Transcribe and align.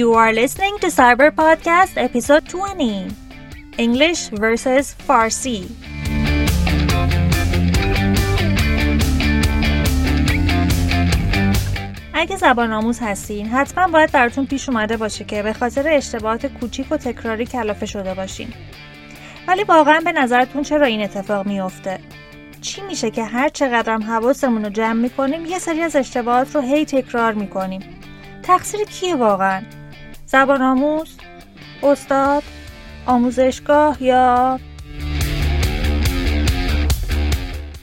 You 0.00 0.14
are 0.14 0.32
listening 0.32 0.74
to 0.82 0.88
Cyber 0.98 1.30
Podcast 1.30 1.94
episode 2.06 2.44
20 2.48 3.14
English 3.76 4.30
versus 4.44 4.94
Farsi. 5.06 5.60
اگه 12.14 12.36
زبان 12.36 12.72
آموز 12.72 12.98
هستین 13.00 13.46
حتما 13.46 13.88
باید 13.88 14.12
براتون 14.12 14.46
پیش 14.46 14.68
اومده 14.68 14.96
باشه 14.96 15.24
که 15.24 15.42
به 15.42 15.52
خاطر 15.52 15.88
اشتباهات 15.88 16.46
کوچیک 16.46 16.92
و 16.92 16.96
تکراری 16.96 17.46
کلافه 17.46 17.86
شده 17.86 18.14
باشین. 18.14 18.48
ولی 19.48 19.64
واقعا 19.64 20.00
به 20.04 20.12
نظرتون 20.12 20.62
چرا 20.62 20.86
این 20.86 21.02
اتفاق 21.02 21.46
میافته؟ 21.46 21.98
چی 22.60 22.82
میشه 22.82 23.10
که 23.10 23.24
هر 23.24 23.48
چقدرم 23.48 24.02
حواسمون 24.02 24.64
رو 24.64 24.70
جمع 24.70 24.92
می‌کنیم 24.92 25.46
یه 25.46 25.58
سری 25.58 25.82
از 25.82 25.96
اشتباهات 25.96 26.54
رو 26.54 26.60
هی 26.60 26.84
تکرار 26.84 27.32
می‌کنیم؟ 27.32 27.82
تقصیر 28.42 28.84
کیه 28.84 29.14
واقعا؟ 29.16 29.62
زبان 30.32 30.62
آموز 30.62 31.16
استاد 31.82 32.42
آموزشگاه 33.06 34.02
یا 34.02 34.60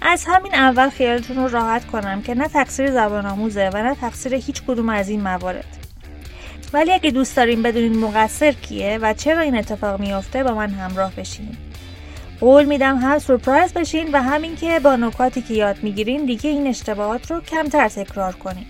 از 0.02 0.26
همین 0.28 0.56
اول 0.56 0.90
خیالتون 0.90 1.38
رو 1.38 1.48
راحت 1.48 1.88
کنم 1.88 2.22
که 2.22 2.36
نه 2.36 2.48
تقصیر 2.48 2.92
زبان 2.92 3.26
آموزه 3.26 3.70
و 3.74 3.84
نه 3.84 3.96
تقصیر 3.96 4.34
هیچ 4.34 4.64
کدوم 4.68 4.90
از 4.90 5.10
این 5.10 5.22
موارد. 5.22 5.78
ولی 6.74 6.92
اگه 6.92 7.12
دوست 7.12 7.36
داریم 7.36 7.64
بدونین 7.64 7.98
مقصر 7.98 8.52
کیه 8.52 9.00
و 9.02 9.14
چرا 9.14 9.42
این 9.42 9.58
اتفاق 9.58 10.00
میافته 10.00 10.44
با 10.44 10.54
من 10.54 10.70
همراه 10.70 11.12
بشین. 11.16 11.58
قول 12.40 12.66
میدم 12.66 12.98
هم 12.98 13.20
سورپرایز 13.20 13.74
بشین 13.74 14.10
و 14.12 14.22
همین 14.22 14.56
که 14.56 14.80
با 14.80 14.96
نکاتی 14.96 15.42
که 15.42 15.54
یاد 15.54 15.84
می‌گیرین 15.84 16.26
دیگه 16.26 16.50
این 16.50 16.68
اشتباهات 16.68 17.32
رو 17.32 17.42
کمتر 17.42 17.88
تکرار 17.90 18.34
کنین. 18.34 18.66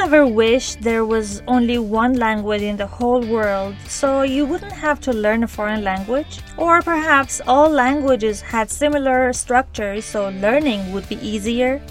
Ever 0.00 0.26
wish 0.26 0.76
there 0.76 1.04
was 1.04 1.42
only 1.46 1.76
one 1.76 2.14
language 2.14 2.62
in 2.62 2.74
the 2.74 2.86
whole 2.86 3.20
world 3.20 3.74
so 3.86 4.22
you 4.22 4.46
wouldn't 4.46 4.72
have 4.72 4.98
to 4.98 5.12
learn 5.12 5.44
a 5.44 5.48
foreign 5.48 5.84
language? 5.84 6.40
Or 6.56 6.80
perhaps 6.80 7.42
all 7.46 7.68
languages 7.68 8.40
had 8.40 8.70
similar 8.70 9.30
structures 9.34 10.06
so 10.06 10.30
learning 10.40 10.92
would 10.92 11.06
be 11.06 11.16
easier? 11.16 11.82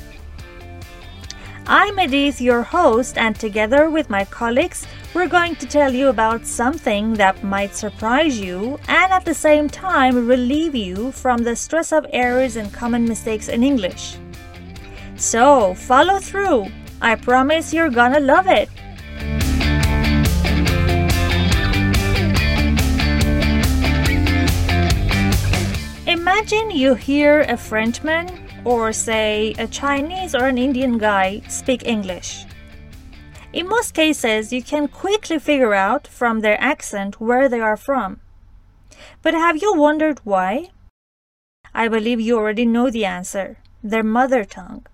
I'm 1.67 1.99
Edith, 1.99 2.41
your 2.41 2.63
host, 2.63 3.15
and 3.15 3.35
together 3.35 3.91
with 3.91 4.09
my 4.09 4.25
colleagues, 4.25 4.87
we're 5.13 5.27
going 5.27 5.55
to 5.57 5.67
tell 5.67 5.93
you 5.93 6.07
about 6.07 6.47
something 6.47 7.13
that 7.13 7.43
might 7.43 7.75
surprise 7.75 8.39
you 8.39 8.79
and 8.87 9.13
at 9.13 9.23
the 9.23 9.35
same 9.35 9.69
time 9.69 10.27
relieve 10.27 10.73
you 10.73 11.11
from 11.11 11.43
the 11.43 11.55
stress 11.55 11.91
of 11.91 12.07
errors 12.11 12.55
and 12.55 12.73
common 12.73 13.05
mistakes 13.05 13.49
in 13.49 13.63
English. 13.63 14.17
So, 15.15 15.75
follow 15.75 16.17
through. 16.17 16.71
I 17.01 17.15
promise 17.15 17.73
you're 17.73 17.89
gonna 17.89 18.19
love 18.19 18.47
it. 18.47 18.69
Imagine 26.05 26.71
you 26.71 26.95
hear 26.95 27.41
a 27.41 27.55
Frenchman 27.55 28.27
or, 28.65 28.91
say, 28.91 29.55
a 29.57 29.67
Chinese 29.67 30.35
or 30.35 30.47
an 30.47 30.57
Indian 30.57 30.97
guy 30.97 31.41
speak 31.47 31.87
English. 31.87 32.45
In 33.53 33.67
most 33.67 33.93
cases, 33.93 34.51
you 34.51 34.61
can 34.61 34.87
quickly 34.87 35.39
figure 35.39 35.73
out 35.73 36.05
from 36.05 36.41
their 36.41 36.59
accent 36.61 37.21
where 37.21 37.47
they 37.47 37.61
are 37.61 37.77
from. 37.77 38.19
But 39.21 39.33
have 39.33 39.61
you 39.61 39.73
wondered 39.73 40.19
why? 40.23 40.69
I 41.73 41.87
believe 41.87 42.19
you 42.19 42.37
already 42.37 42.65
know 42.65 42.89
the 42.89 43.05
answer 43.05 43.57
their 43.81 44.03
mother 44.03 44.43
tongue. 44.43 44.85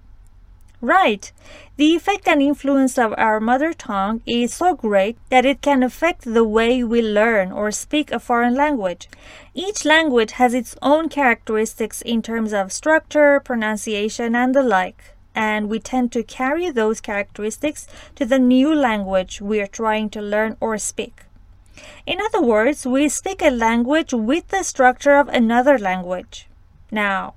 Right. 0.85 1.31
The 1.77 1.95
effect 1.95 2.27
and 2.27 2.43
influence 2.43 2.99
of 2.99 3.15
our 3.17 3.39
mother 3.39 3.73
tongue 3.73 4.21
is 4.27 4.53
so 4.53 4.75
great 4.75 5.17
that 5.31 5.43
it 5.43 5.63
can 5.63 5.81
affect 5.81 6.31
the 6.31 6.43
way 6.43 6.83
we 6.83 7.01
learn 7.01 7.51
or 7.51 7.71
speak 7.71 8.11
a 8.11 8.19
foreign 8.19 8.53
language. 8.53 9.09
Each 9.55 9.83
language 9.83 10.33
has 10.33 10.53
its 10.53 10.75
own 10.83 11.09
characteristics 11.09 12.03
in 12.03 12.21
terms 12.21 12.53
of 12.53 12.71
structure, 12.71 13.39
pronunciation, 13.39 14.35
and 14.35 14.53
the 14.53 14.61
like 14.61 15.15
and 15.33 15.69
we 15.69 15.79
tend 15.79 16.11
to 16.11 16.21
carry 16.23 16.69
those 16.69 17.01
characteristics 17.01 17.87
to 18.15 18.25
the 18.25 18.39
new 18.39 18.73
language 18.73 19.41
we 19.41 19.59
are 19.59 19.67
trying 19.67 20.07
to 20.11 20.21
learn 20.21 20.55
or 20.59 20.77
speak. 20.77 21.23
In 22.05 22.21
other 22.21 22.41
words, 22.41 22.85
we 22.85 23.09
speak 23.09 23.41
a 23.41 23.49
language 23.49 24.13
with 24.13 24.47
the 24.49 24.63
structure 24.63 25.17
of 25.17 25.27
another 25.29 25.79
language. 25.79 26.47
Now, 26.91 27.33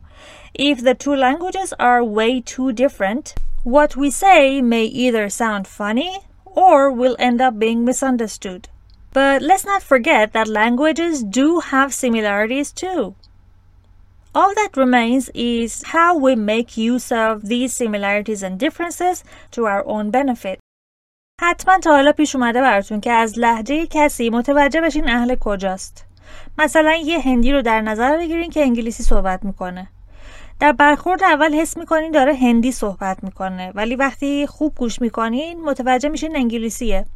if 0.54 0.84
the 0.84 0.94
two 0.94 1.16
languages 1.16 1.74
are 1.80 2.04
way 2.04 2.42
too 2.42 2.72
different, 2.72 3.34
what 3.64 3.96
we 3.96 4.12
say 4.12 4.62
may 4.62 4.86
either 4.86 5.30
sound 5.30 5.68
funny 5.68 6.20
or 6.46 6.92
will 6.92 7.16
end 7.20 7.42
up 7.42 7.58
being 7.58 7.84
misunderstood. 7.84 8.70
But 9.14 9.42
let's 9.42 9.66
not 9.66 9.84
forget 9.84 10.34
that 10.34 10.48
languages 10.48 11.24
do 11.24 11.59
have 11.59 11.94
similarities 11.94 12.72
too. 12.72 13.16
All 14.36 14.54
that 14.56 14.76
remains 14.76 15.30
is 15.36 15.84
how 15.84 16.18
we 16.18 16.36
make 16.36 16.76
use 16.76 17.12
of 17.12 17.48
these 17.48 17.74
similarities 17.74 18.42
and 18.42 18.59
differences 18.59 19.24
to 19.52 19.66
our 19.66 19.86
own 19.86 20.09
benefit. 20.09 20.59
حتما 21.42 21.78
تا 21.78 21.92
حالا 21.92 22.12
پیش 22.12 22.36
اومده 22.36 22.62
براتون 22.62 23.02
که 23.02 23.12
از 23.12 23.40
لحجه 23.40 23.88
کسی 23.88 24.30
متوجه 24.30 24.81
بشین 24.81 25.09
اهل 25.09 25.36
کجاست. 25.36 26.06
مثلا 26.58 26.96
یه 26.96 27.20
هندی 27.20 27.52
رو 27.52 27.62
در 27.62 27.81
نظر 27.81 28.18
بگیرین 28.18 28.50
که 28.50 28.62
انگلیسی 28.62 29.04
صحبت 29.04 29.44
میکنه. 29.44 29.88
در 30.61 30.73
برخورد 30.73 31.23
اول 31.23 31.55
حس 31.55 31.77
می‌کنین 31.77 32.11
داره 32.11 32.35
هندی 32.35 32.73
صحبت 32.73 33.25
می‌کنه 33.25 33.73
ولی 33.75 33.97
وقتی 33.97 34.47
خوب 34.47 34.75
گوش 34.77 35.01
می‌کنین 35.01 35.61
متوجه 35.61 36.09
میشین 36.09 36.37
انگلیسیه. 36.37 37.07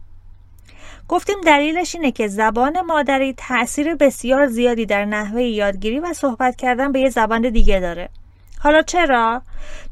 گفتیم 1.09 1.41
دلیلش 1.47 1.95
اینه 1.95 2.13
که 2.13 2.29
زبان 2.29 2.81
مادری 2.81 3.35
تاثیر 3.37 3.95
بسیار 3.95 4.47
زیادی 4.47 4.87
در 4.87 5.05
نحوه 5.05 5.43
یادگیری 5.43 6.01
و 6.01 6.13
صحبت 6.13 6.57
کردن 6.57 6.93
به 6.93 7.01
یه 7.01 7.11
زبان 7.11 7.51
دیگه 7.51 7.81
داره 7.81 8.09
حالا 8.59 8.83
چرا؟ 8.83 9.43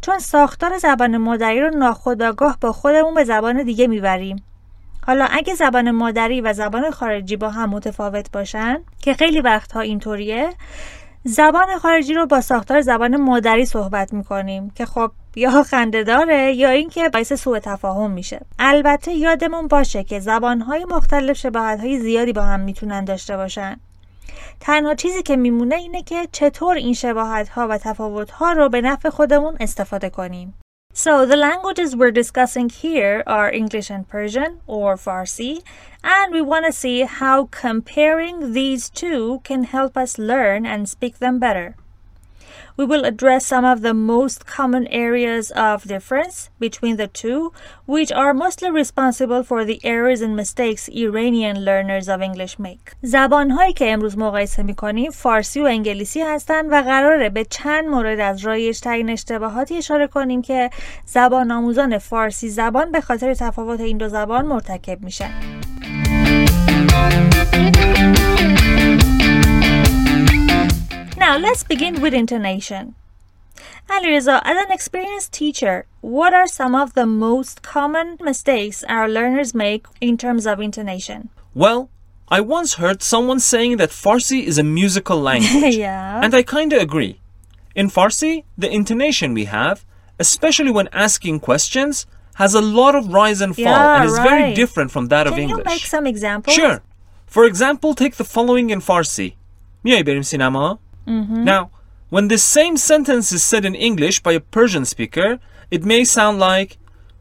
چون 0.00 0.18
ساختار 0.18 0.78
زبان 0.78 1.16
مادری 1.16 1.60
رو 1.60 1.70
ناخودآگاه 1.70 2.58
با 2.60 2.72
خودمون 2.72 3.14
به 3.14 3.24
زبان 3.24 3.62
دیگه 3.62 3.86
می‌بریم 3.86 4.42
حالا 5.06 5.26
اگه 5.30 5.54
زبان 5.54 5.90
مادری 5.90 6.40
و 6.40 6.52
زبان 6.52 6.90
خارجی 6.90 7.36
با 7.36 7.50
هم 7.50 7.70
متفاوت 7.70 8.32
باشن 8.32 8.80
که 9.02 9.14
خیلی 9.14 9.40
وقتها 9.40 9.80
اینطوریه 9.80 10.50
زبان 11.24 11.78
خارجی 11.78 12.14
رو 12.14 12.26
با 12.26 12.40
ساختار 12.40 12.80
زبان 12.80 13.16
مادری 13.16 13.64
صحبت 13.64 14.12
می‌کنیم 14.12 14.70
که 14.70 14.86
خب 14.86 15.10
یا 15.36 15.62
خنده 15.62 16.02
داره 16.02 16.54
یا 16.54 16.70
اینکه 16.70 17.08
باعث 17.08 17.32
سوء 17.32 17.58
تفاهم 17.58 18.10
میشه. 18.10 18.40
البته 18.58 19.12
یادمون 19.12 19.68
باشه 19.68 20.04
که 20.04 20.20
زبانهای 20.20 20.84
مختلف 20.84 21.36
شباهت 21.36 21.98
زیادی 21.98 22.32
با 22.32 22.42
هم 22.42 22.60
می‌تونن 22.60 23.04
داشته 23.04 23.36
باشن. 23.36 23.80
تنها 24.60 24.94
چیزی 24.94 25.22
که 25.22 25.36
میمونه 25.36 25.74
اینه 25.74 26.02
که 26.02 26.28
چطور 26.32 26.76
این 26.76 26.94
شباهت 26.94 27.48
ها 27.48 27.68
و 27.68 27.78
تفاوت 27.78 28.30
ها 28.30 28.52
رو 28.52 28.68
به 28.68 28.80
نفع 28.80 29.10
خودمون 29.10 29.56
استفاده 29.60 30.10
کنیم. 30.10 30.54
So 30.92 31.24
the 31.24 31.36
languages 31.36 31.94
we're 31.94 32.10
discussing 32.10 32.68
here 32.68 33.22
are 33.26 33.50
English 33.50 33.90
and 33.90 34.08
Persian 34.08 34.60
or 34.66 34.96
Farsi 34.96 35.62
and 36.02 36.32
we 36.32 36.42
want 36.42 36.66
to 36.66 36.72
see 36.72 37.02
how 37.02 37.46
comparing 37.46 38.52
these 38.52 38.90
two 38.90 39.40
can 39.44 39.64
help 39.64 39.96
us 39.96 40.18
learn 40.18 40.66
and 40.66 40.88
speak 40.88 41.18
them 41.18 41.38
better. 41.38 41.76
We 42.76 42.84
will 42.86 43.04
address 43.04 43.46
some 43.46 43.64
of 43.64 43.82
the 43.82 43.94
most 43.94 44.38
common 44.56 44.86
areas 44.88 45.50
of 45.50 45.84
difference 45.84 46.36
between 46.58 46.96
the 46.96 47.08
two, 47.22 47.52
which 47.86 48.10
are 48.12 48.32
mostly 48.34 48.70
responsible 48.70 49.42
for 49.50 49.64
the 49.64 49.78
errors 49.84 50.20
and 50.22 50.34
mistakes 50.36 50.88
Iranian 50.88 51.56
learners 51.68 52.08
of 52.08 52.22
English 52.22 52.58
make. 52.58 52.96
زبانهایی 53.02 53.72
که 53.72 53.92
امروز 53.92 54.18
مقایسه 54.18 54.62
می‌کنیم 54.62 55.10
فارسی 55.10 55.60
و 55.60 55.64
انگلیسی 55.64 56.20
هستند 56.20 56.72
و 56.72 56.82
قراره 56.82 57.28
به 57.28 57.44
چند 57.44 57.88
مورد 57.88 58.20
از 58.20 58.46
رایج 58.46 58.80
ترین 58.80 59.10
اشتباهاتی 59.10 59.76
اشاره 59.76 60.06
کنیم 60.06 60.42
که 60.42 60.70
زبان 61.06 61.50
آموزان 61.50 61.98
فارسی 61.98 62.48
زبان 62.48 62.92
به 62.92 63.00
خاطر 63.00 63.34
تفاوت 63.34 63.80
این 63.80 63.98
دو 63.98 64.08
زبان 64.08 64.46
مرتکب 64.46 65.04
میشن. 65.04 65.30
Now 71.29 71.37
let's 71.37 71.63
begin 71.63 72.01
with 72.01 72.13
intonation. 72.13 72.95
Alireza, 73.89 74.41
as 74.43 74.57
an 74.65 74.71
experienced 74.71 75.31
teacher, 75.31 75.85
what 76.01 76.33
are 76.33 76.47
some 76.47 76.75
of 76.75 76.93
the 76.93 77.05
most 77.05 77.61
common 77.61 78.17
mistakes 78.21 78.83
our 78.89 79.07
learners 79.07 79.53
make 79.53 79.85
in 80.01 80.17
terms 80.17 80.45
of 80.45 80.59
intonation? 80.59 81.29
Well, 81.53 81.89
I 82.27 82.41
once 82.41 82.73
heard 82.75 83.03
someone 83.03 83.39
saying 83.39 83.77
that 83.77 83.91
Farsi 83.91 84.43
is 84.43 84.57
a 84.57 84.63
musical 84.63 85.19
language. 85.21 85.75
yeah. 85.75 86.19
And 86.23 86.33
I 86.33 86.41
kinda 86.43 86.79
agree. 86.79 87.19
In 87.75 87.89
Farsi, 87.89 88.43
the 88.57 88.69
intonation 88.69 89.33
we 89.33 89.45
have, 89.45 89.85
especially 90.19 90.71
when 90.71 90.89
asking 90.91 91.39
questions, 91.41 92.07
has 92.35 92.53
a 92.53 92.61
lot 92.61 92.95
of 92.95 93.13
rise 93.13 93.39
and 93.41 93.55
fall 93.55 93.63
yeah, 93.65 93.95
and 94.01 94.05
is 94.09 94.17
right. 94.17 94.29
very 94.29 94.53
different 94.53 94.91
from 94.91 95.07
that 95.07 95.23
Can 95.25 95.33
of 95.33 95.39
you 95.39 95.45
English. 95.45 95.65
make 95.65 95.85
some 95.85 96.05
examples? 96.07 96.55
Sure. 96.55 96.81
For 97.27 97.45
example, 97.45 97.93
take 97.93 98.15
the 98.15 98.23
following 98.25 98.69
in 98.71 98.81
Farsi. 98.81 99.35
میای 99.83 100.03
بریم 100.03 100.21
سینما? 100.21 100.79
Mm-hmm. 101.06 101.44
Now, 101.44 101.70
when 102.08 102.28
this 102.28 102.42
same 102.44 102.76
sentence 102.76 103.32
is 103.32 103.42
said 103.44 103.64
in 103.64 103.74
English 103.74 104.20
by 104.20 104.32
a 104.32 104.40
Persian 104.40 104.84
speaker, 104.84 105.38
it 105.70 105.84
may 105.84 106.04
sound 106.04 106.38
like, 106.38 106.76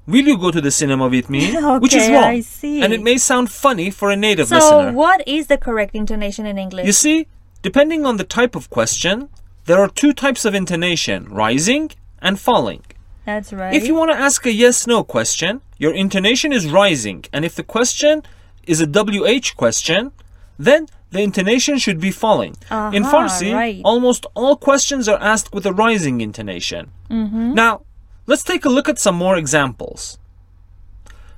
Will 0.07 0.25
you 0.25 0.39
go 0.39 0.49
to 0.49 0.59
the 0.59 0.71
cinema 0.71 1.07
with 1.07 1.29
me? 1.29 1.51
Which 1.79 1.93
is 1.93 2.05
Okay, 2.05 2.13
wrong. 2.15 2.23
I 2.23 2.39
see. 2.39 2.81
And 2.81 2.91
it 2.91 3.03
may 3.03 3.19
sound 3.19 3.51
funny 3.51 3.91
for 3.91 4.09
a 4.09 4.15
native 4.15 4.47
So, 4.47 4.55
listener. 4.55 4.89
So, 4.91 4.97
what 4.97 5.27
is 5.27 5.45
the 5.47 5.57
correct 5.57 5.93
intonation 5.93 6.47
in 6.47 6.57
English? 6.57 6.87
You 6.87 6.93
see, 6.93 7.27
depending 7.61 8.07
on 8.07 8.17
the 8.17 8.23
type 8.23 8.55
of 8.55 8.71
question, 8.71 9.29
there 9.65 9.79
are 9.79 9.87
two 9.87 10.13
types 10.13 10.45
of 10.45 10.55
intonation 10.55 11.25
rising 11.29 11.91
and 12.23 12.39
falling. 12.39 12.81
That's 13.25 13.53
right. 13.53 13.71
If 13.75 13.85
you 13.85 13.93
want 13.93 14.09
to 14.11 14.17
ask 14.17 14.47
a 14.47 14.51
yes 14.51 14.87
no 14.87 15.03
question, 15.03 15.61
your 15.77 15.93
intonation 15.93 16.51
is 16.51 16.65
rising. 16.67 17.25
And 17.31 17.45
if 17.45 17.53
the 17.53 17.61
question 17.63 18.23
is 18.65 18.81
a 18.81 18.87
WH 18.87 19.55
question, 19.57 20.11
then 20.57 20.87
the 21.11 21.21
intonation 21.21 21.77
should 21.77 22.00
be 22.00 22.11
falling. 22.11 22.56
in 22.94 23.03
Farsi, 23.03 23.53
right. 23.53 23.81
almost 23.83 24.25
all 24.35 24.56
questions 24.56 25.07
are 25.07 25.19
asked 25.19 25.53
with 25.53 25.65
a 25.65 25.73
rising 25.73 26.21
intonation. 26.21 26.91
Mm-hmm. 27.09 27.53
Now, 27.53 27.81
let's 28.27 28.44
take 28.44 28.65
a 28.65 28.69
look 28.69 28.88
at 28.88 29.00
some 29.00 29.15
more 29.15 29.38
examples. 29.38 30.19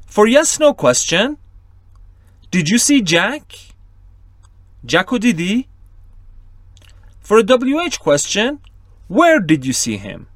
For 0.05 0.27
yes 0.27 0.59
no 0.59 0.73
question, 0.73 1.37
did 2.51 2.69
you 2.69 2.77
see 2.77 3.01
Jack? 3.01 3.43
Jacko 4.85 5.17
Didi? 5.17 5.69
For 7.21 7.37
a 7.37 7.43
WH 7.43 7.99
question, 7.99 8.59
where 9.07 9.39
did 9.39 9.65
you 9.65 9.71
see 9.71 9.95
him? 9.97 10.27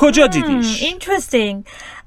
کجا 0.00 0.26
دیدیش؟ 0.26 0.82
Interesting. 0.82 1.56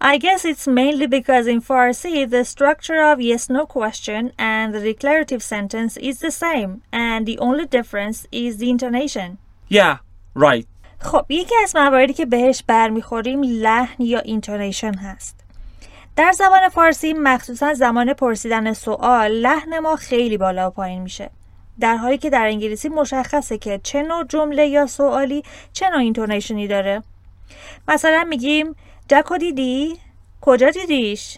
I 0.02 0.18
guess 0.18 0.46
it's 0.52 0.68
mainly 0.80 1.08
because 1.18 1.46
in 1.54 1.60
Farsi, 1.62 2.30
the 2.36 2.44
structure 2.54 3.02
of 3.12 3.16
yes 3.30 3.44
no 3.58 3.64
question 3.78 4.22
and 4.54 4.74
the 4.74 4.84
declarative 4.92 5.44
sentence 5.54 5.94
is 6.10 6.16
the 6.26 6.34
same, 6.46 6.72
and 7.06 7.20
the 7.26 7.38
only 7.48 7.66
difference 7.78 8.18
is 8.44 8.52
the 8.62 8.70
intonation. 8.76 9.30
Yeah, 9.70 9.96
right. 10.36 10.68
خب 11.00 11.26
یکی 11.30 11.56
از 11.64 11.76
مواردی 11.76 12.14
که 12.14 12.26
بهش 12.26 12.64
برمیخوریم 12.68 13.44
لحن 13.44 14.04
یا 14.04 14.20
اینتونیشن 14.20 14.94
هست 14.94 15.36
در 16.16 16.32
زبان 16.32 16.70
فارسی 16.70 17.14
مخصوصا 17.14 17.74
زمان 17.74 18.14
پرسیدن 18.14 18.74
سوال 18.74 19.32
لحن 19.32 19.80
ما 19.80 19.96
خیلی 19.96 20.38
بالا 20.38 20.68
و 20.68 20.70
پایین 20.72 21.02
میشه 21.02 21.30
در 21.80 21.98
حالی 21.98 22.18
که 22.18 22.30
در 22.30 22.48
انگلیسی 22.48 22.90
مشخصه 22.90 23.58
که 23.58 23.80
چه 23.84 24.04
نوع 24.04 24.24
جمله 24.24 24.68
یا 24.68 24.88
سوالی 24.88 25.44
چه 25.74 25.90
نوع 25.90 26.00
اینتونیشنی 26.00 26.68
داره 26.68 27.04
مثلا 27.88 28.26
میگیم 28.30 28.76
جکو 29.10 29.38
دیدی؟ 29.38 29.98
کجا 30.42 30.70
دیدیش؟ 30.70 31.38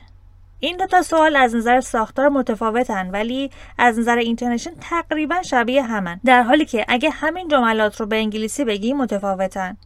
این 0.59 0.77
دو 0.77 0.85
تا 0.85 1.01
سوال 1.01 1.35
از 1.35 1.55
نظر 1.55 1.81
ساختار 1.81 2.29
متفاوتن 2.29 3.09
ولی 3.09 3.51
از 3.77 3.99
نظر 3.99 4.17
اینتونیشن 4.17 4.71
تقریبا 4.81 5.41
شبیه 5.41 5.83
همن 5.83 6.19
در 6.25 6.43
حالی 6.43 6.65
که 6.65 6.85
اگه 6.87 7.09
همین 7.09 7.47
جملات 7.47 7.99
رو 7.99 8.05
به 8.05 8.15
انگلیسی 8.15 8.65
بگیم 8.65 8.97
متفاوتن 8.97 9.77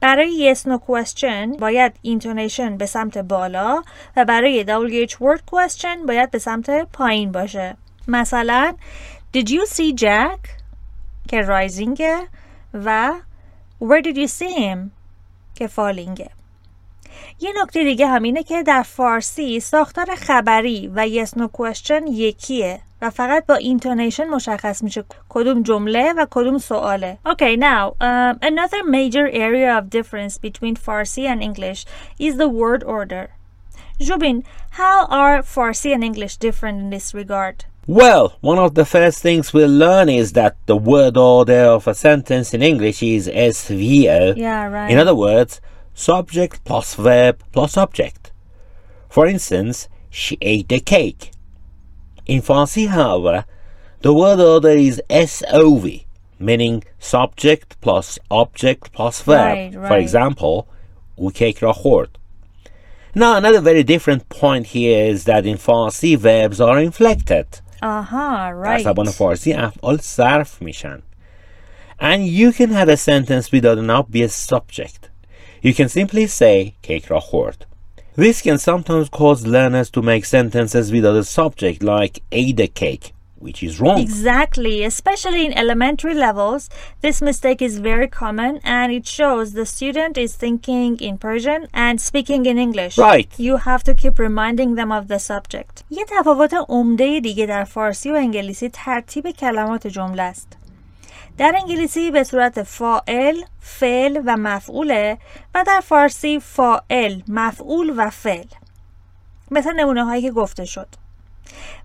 برای 0.00 0.54
yes 0.54 0.58
no 0.58 0.78
question 0.78 1.58
باید 1.58 1.92
اینتونیشن 2.02 2.76
به 2.76 2.86
سمت 2.86 3.18
بالا 3.18 3.82
و 4.16 4.24
برای 4.24 4.64
WH 4.64 5.10
word 5.12 5.40
question 5.40 6.06
باید 6.06 6.30
به 6.30 6.38
سمت 6.38 6.70
پایین 6.92 7.32
باشه 7.32 7.76
مثلا 8.08 8.74
Did 9.36 9.48
you 9.48 9.66
see 9.66 10.00
Jack؟ 10.02 10.48
که 11.28 11.40
رایزینگه 11.40 12.18
و 12.74 13.12
Where 13.82 14.02
did 14.02 14.16
you 14.16 14.28
see 14.28 14.52
him؟ 14.52 15.01
که 15.62 15.68
فالینگه 15.68 16.30
یه 17.40 17.52
نکته 17.62 17.84
دیگه 17.84 18.06
هم 18.06 18.22
اینه 18.22 18.42
که 18.42 18.62
در 18.62 18.82
فارسی 18.82 19.60
ساختار 19.60 20.14
خبری 20.14 20.88
و 20.94 21.06
yes 21.06 21.28
no 21.28 21.42
question 21.42 22.02
یکیه 22.10 22.80
و 23.02 23.10
فقط 23.10 23.46
با 23.46 23.54
اینتونیشن 23.54 24.28
مشخص 24.28 24.82
میشه 24.82 25.04
کدوم 25.28 25.62
جمله 25.62 26.12
و 26.12 26.26
کدوم 26.30 26.58
سواله. 26.58 27.18
Okay, 27.26 27.56
now 27.56 27.94
um, 28.00 28.38
another 28.42 28.82
major 28.84 29.28
area 29.32 29.78
of 29.78 29.90
difference 29.90 30.38
between 30.38 30.76
Farsi 30.76 31.24
and 31.32 31.42
English 31.42 31.84
is 32.18 32.36
the 32.36 32.48
word 32.48 32.82
order. 32.84 33.24
Jubin, 34.00 34.44
how 34.70 35.06
are 35.06 35.42
Farsi 35.42 35.94
and 35.94 36.04
English 36.04 36.36
different 36.36 36.78
in 36.80 36.90
this 36.90 37.14
regard? 37.14 37.64
Well, 37.88 38.36
one 38.40 38.60
of 38.60 38.76
the 38.76 38.84
first 38.84 39.22
things 39.22 39.52
we'll 39.52 39.68
learn 39.68 40.08
is 40.08 40.34
that 40.34 40.56
the 40.66 40.76
word 40.76 41.16
order 41.16 41.64
of 41.64 41.88
a 41.88 41.94
sentence 41.94 42.54
in 42.54 42.62
English 42.62 43.02
is 43.02 43.26
SVO. 43.26 44.36
Yeah, 44.36 44.66
right. 44.68 44.88
In 44.88 44.98
other 44.98 45.16
words, 45.16 45.60
subject 45.92 46.62
plus 46.64 46.94
verb 46.94 47.42
plus 47.50 47.76
object. 47.76 48.30
For 49.08 49.26
instance, 49.26 49.88
she 50.10 50.38
ate 50.40 50.68
the 50.68 50.78
cake. 50.78 51.32
In 52.24 52.40
Farsi, 52.40 52.86
however, 52.86 53.46
the 54.02 54.14
word 54.14 54.38
order 54.38 54.68
is 54.68 55.02
SOV, 55.10 56.04
meaning 56.38 56.84
subject 57.00 57.80
plus 57.80 58.16
object 58.30 58.92
plus 58.92 59.22
verb. 59.22 59.72
Right, 59.74 59.74
right. 59.74 59.88
For 59.88 59.96
example, 59.98 60.68
u 61.18 61.32
kek. 61.32 61.60
Now, 63.12 63.36
another 63.36 63.60
very 63.60 63.82
different 63.82 64.28
point 64.28 64.68
here 64.68 65.04
is 65.04 65.24
that 65.24 65.46
in 65.46 65.56
Farsi, 65.56 66.16
verbs 66.16 66.60
are 66.60 66.78
inflected. 66.78 67.60
Aha, 67.81 68.51
در 68.51 68.77
right. 68.77 68.83
زبان 68.83 69.09
فارسی 69.09 69.53
افعال 69.53 69.97
صرف 69.97 70.61
میشن 70.61 71.01
and 71.99 72.27
you 72.27 72.51
can 72.51 72.69
have 72.69 72.89
a 72.89 72.97
sentence 72.97 73.51
without 73.51 73.77
an 73.77 73.89
obvious 73.89 74.33
subject 74.35 75.09
you 75.61 75.73
can 75.73 75.89
simply 75.89 76.27
say 76.27 76.73
کیک 76.81 77.05
را 77.05 77.19
خورد 77.19 77.65
this 78.17 78.41
can 78.41 78.57
sometimes 78.57 79.09
cause 79.09 79.45
learners 79.45 79.89
to 79.91 80.01
make 80.01 80.25
sentences 80.25 80.91
without 80.91 81.15
a 81.15 81.23
subject 81.23 81.83
like 81.83 82.21
ate 82.31 82.59
a 82.59 82.67
cake 82.67 83.13
Which 83.46 83.60
is 83.62 83.80
wrong 83.80 83.98
Exactly, 83.98 84.76
especially 84.84 85.42
in 85.46 85.52
elementary 85.62 86.14
levels, 86.26 86.62
this 87.04 87.18
mistake 87.28 87.60
is 87.68 87.78
very 87.90 88.08
common 88.22 88.52
and 88.64 88.88
it 88.98 89.06
shows 89.18 89.46
the 89.52 89.66
student 89.66 90.14
is 90.24 90.32
thinking 90.44 90.90
in 91.08 91.14
Persian 91.18 91.60
and 91.86 92.00
speaking 92.00 92.42
in 92.46 92.56
English. 92.66 92.94
Right. 92.98 93.30
You 93.46 93.54
have 93.68 93.82
to 93.88 93.94
keep 93.94 94.18
reminding 94.18 94.70
them 94.76 94.90
of 94.98 95.08
the 95.08 95.18
subject. 95.18 95.84
یه 95.90 96.04
تفاوت 96.08 96.54
عمده 96.68 97.20
دیگه 97.20 97.46
در 97.46 97.64
فارسی 97.64 98.10
و 98.10 98.14
انگلیسی 98.14 98.68
ترتیب 98.68 99.30
کلمات 99.30 99.86
جمله 99.86 100.22
است. 100.22 100.56
در 101.38 101.54
انگلیسی 101.56 102.10
به 102.10 102.24
صورت 102.24 102.62
فاعل، 102.62 103.36
فعل 103.60 104.22
و 104.26 104.36
مفعوله 104.36 105.18
و 105.54 105.64
در 105.66 105.80
فارسی 105.80 106.40
فاعل، 106.40 107.20
مفعول 107.28 107.92
و 107.96 108.10
فعل. 108.10 108.46
مثل 109.50 109.72
نمونه 109.72 110.04
هایی 110.04 110.22
که 110.22 110.30
گفته 110.30 110.64
شد. 110.64 110.88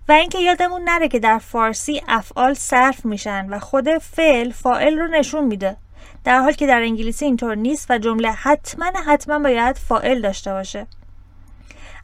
و 0.08 0.12
اینکه 0.12 0.38
یادمون 0.38 0.82
نره 0.84 1.08
که 1.08 1.18
در 1.18 1.38
فارسی 1.38 2.02
افعال 2.08 2.54
صرف 2.54 3.04
میشن 3.04 3.46
و 3.48 3.58
خود 3.58 3.88
فعل 3.98 4.50
فاعل 4.50 4.98
رو 4.98 5.06
نشون 5.06 5.44
میده. 5.44 5.76
در 6.24 6.40
حالی 6.40 6.56
که 6.56 6.66
در 6.66 6.80
انگلیسی 6.80 7.24
اینطور 7.24 7.54
نیست 7.54 7.90
و 7.90 7.98
جمله 7.98 8.30
حتما 8.30 8.92
حتما 9.06 9.38
باید 9.38 9.76
فاعل 9.76 10.20
داشته 10.20 10.52
باشه. 10.52 10.86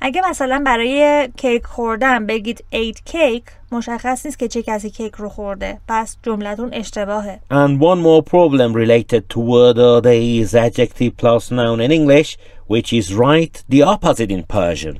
اگه 0.01 0.23
مثلا 0.31 0.63
برای 0.67 1.29
کیک 1.37 1.67
خوردن 1.67 2.27
بگید 2.27 2.65
ate 2.73 3.11
cake 3.13 3.51
مشخص 3.73 4.27
نیست 4.27 4.39
که 4.39 4.49
چه 4.49 4.63
کسی 4.63 4.91
کیک 4.91 5.15
رو 5.15 5.29
خورده 5.29 5.79
پس 5.89 6.17
جملتون 6.23 6.71
اشتباهه 6.73 7.41
and 7.51 7.81
one 7.81 8.01
more 8.03 8.23
problem 8.31 8.75
related 8.75 9.23
to 9.29 9.39
word 9.41 9.79
order 9.79 10.13
is 10.13 10.55
adjective 10.55 11.17
plus 11.17 11.51
noun 11.51 11.81
in 11.81 11.91
English 11.91 12.37
which 12.69 12.93
is 12.93 13.15
right 13.15 13.63
the 13.71 13.83
opposite 13.83 14.31
in 14.31 14.43
Persian 14.43 14.99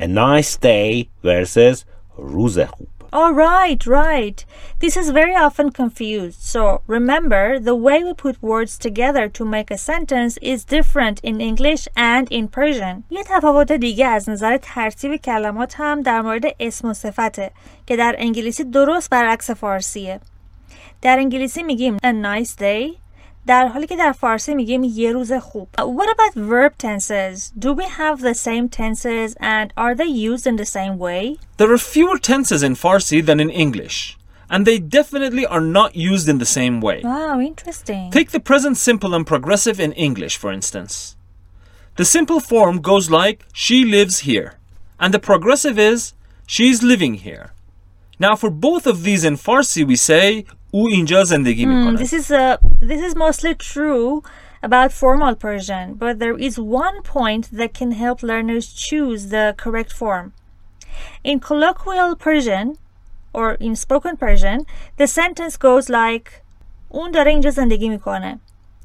a 0.00 0.06
nice 0.06 0.56
day 0.56 1.08
versus 1.24 1.84
روز 2.18 2.58
خوب 2.58 2.88
Oh, 3.15 3.31
right, 3.31 3.85
right. 3.85 4.43
This 4.79 4.97
is 4.97 5.11
very 5.11 5.35
often 5.35 5.69
confused. 5.69 6.41
So 6.41 6.81
remember, 6.87 7.59
the 7.59 7.75
way 7.75 8.03
we 8.03 8.13
put 8.15 8.41
words 8.41 8.75
together 8.79 9.29
to 9.37 9.45
make 9.45 9.69
a 9.69 9.77
sentence 9.77 10.37
is 10.41 10.65
different 10.65 11.19
in 11.21 11.39
English 11.39 11.87
and 11.95 12.27
in 12.31 12.47
Persian. 12.47 13.03
یه 13.09 13.23
تفاوت 13.23 13.71
دیگه 13.71 14.05
از 14.07 14.29
نظر 14.29 14.57
ترتیب 14.57 15.15
کلمات 15.15 15.75
هم 15.77 16.01
در 16.01 16.21
مورد 16.21 16.43
اسم 16.59 16.87
و 16.87 16.93
صفته 16.93 17.51
که 17.85 17.95
در 17.95 18.15
انگلیسی 18.17 18.63
درست 18.63 19.09
برعکس 19.09 19.51
فارسیه. 19.51 20.19
در 21.01 21.17
انگلیسی 21.19 21.63
میگیم 21.63 21.97
a 21.97 22.11
nice 22.11 22.55
day 22.59 22.97
در 23.47 23.67
حالی 23.67 23.87
که 23.87 23.95
در 23.95 24.11
فارسی 24.11 24.55
میگیم 24.55 24.83
یه 24.83 25.11
روز 25.11 25.33
خوب. 25.33 25.67
Uh, 25.77 25.83
What 25.83 26.09
about 26.09 26.33
verb 26.35 26.77
tenses? 26.77 27.51
Do 27.59 27.73
we 27.73 27.85
have 27.85 28.21
the 28.21 28.33
same 28.33 28.69
tenses 28.69 29.35
and 29.39 29.73
are 29.75 29.95
they 29.95 30.29
used 30.31 30.47
in 30.47 30.55
the 30.55 30.65
same 30.65 30.97
way? 30.97 31.37
There 31.57 31.71
are 31.71 31.77
fewer 31.77 32.17
tenses 32.17 32.63
in 32.63 32.75
Farsi 32.75 33.25
than 33.25 33.39
in 33.39 33.49
English, 33.49 34.17
and 34.49 34.65
they 34.65 34.79
definitely 34.79 35.45
are 35.45 35.65
not 35.79 35.91
used 36.11 36.27
in 36.29 36.37
the 36.39 36.51
same 36.57 36.79
way. 36.87 37.01
Wow, 37.03 37.39
interesting. 37.51 38.11
Take 38.11 38.31
the 38.31 38.45
present 38.51 38.77
simple 38.77 39.13
and 39.13 39.25
progressive 39.33 39.79
in 39.85 39.91
English, 40.07 40.35
for 40.37 40.51
instance. 40.51 40.93
The 41.99 42.05
simple 42.05 42.39
form 42.39 42.75
goes 42.91 43.11
like 43.21 43.45
she 43.53 43.77
lives 43.97 44.15
here, 44.29 44.49
and 45.01 45.13
the 45.13 45.25
progressive 45.29 45.77
is 45.91 46.13
she's 46.47 46.81
living 46.81 47.15
here. 47.27 47.45
Now, 48.19 48.35
for 48.35 48.49
both 48.49 48.85
of 48.87 49.03
these 49.03 49.23
in 49.29 49.35
Farsi, 49.37 49.83
we 49.85 49.97
say 50.11 50.45
او 50.71 50.87
اینجا 50.87 51.23
زندگی 51.23 51.65
میکنه. 51.65 52.05
This 52.05 52.13
is 52.13 52.31
a 52.31 52.57
this 52.81 53.01
is 53.07 53.15
mostly 53.15 53.53
true 53.55 54.23
about 54.63 54.91
formal 54.91 55.35
Persian, 55.35 55.93
but 56.03 56.19
there 56.19 56.37
is 56.47 56.57
one 56.57 56.97
point 57.03 57.43
that 57.59 57.73
can 57.73 57.91
help 57.91 58.23
learners 58.23 58.65
choose 58.73 59.21
the 59.35 59.45
correct 59.63 59.91
form. 59.91 60.33
In 61.23 61.39
colloquial 61.39 62.15
Persian 62.15 62.77
or 63.33 63.47
in 63.67 63.75
spoken 63.75 64.15
Persian, 64.17 64.59
the 64.97 65.07
sentence 65.07 65.57
goes 65.57 65.89
like 65.89 66.27
اون 66.89 67.11
داره 67.11 67.31
اینجا 67.31 67.49
زندگی 67.49 67.89
میکنه. 67.89 68.39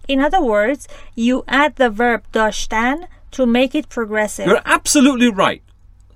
In 0.08 0.20
other 0.20 0.42
words, 0.42 0.88
you 1.16 1.44
add 1.48 1.76
the 1.76 1.90
verb 1.90 2.22
داشتن 2.32 2.96
to 3.32 3.46
make 3.46 3.74
it 3.74 3.88
progressive. 3.88 4.46
You're 4.46 4.62
absolutely 4.64 5.30
right. 5.30 5.62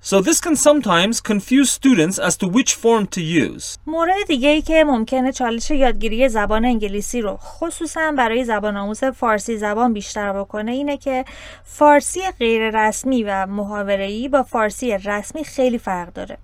So 0.00 0.20
this 0.20 0.40
can 0.40 0.56
sometimes 0.56 1.20
confuse 1.20 1.70
students 1.70 2.18
as 2.18 2.36
to 2.36 2.46
which 2.46 2.74
form 2.74 3.06
to 3.06 3.20
use. 3.20 3.78
مورد 3.86 4.14
دیگه 4.28 4.48
ای 4.48 4.62
که 4.62 4.84
ممکنه 4.84 5.32
چالش 5.32 5.70
یادگیری 5.70 6.28
زبان 6.28 6.64
انگلیسی 6.64 7.20
رو 7.20 7.36
خصوصا 7.36 8.12
برای 8.16 8.44
زبان 8.44 8.76
آموز 8.76 9.04
فارسی 9.04 9.56
زبان 9.58 9.92
بیشتر 9.92 10.32
بکنه 10.32 10.72
اینه 10.72 10.96
که 10.96 11.24
فارسی 11.64 12.20
غیر 12.38 12.70
رسمی 12.70 13.22
و 13.22 13.46
محاوره‌ای 13.46 14.28
با 14.28 14.42
فارسی 14.42 14.98
رسمی 14.98 15.44
خیلی 15.44 15.78
فرق 15.78 16.12
داره. 16.12 16.38